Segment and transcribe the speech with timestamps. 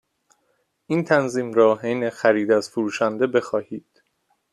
[0.87, 4.01] این تنظیم را حین خرید از فروشنده بخواهید.